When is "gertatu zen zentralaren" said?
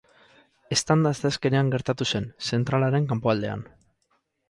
1.77-3.09